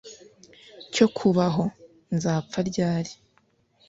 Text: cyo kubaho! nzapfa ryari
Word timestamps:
cyo 0.93 1.05
kubaho! 1.15 1.63
nzapfa 2.15 2.59
ryari 2.69 3.11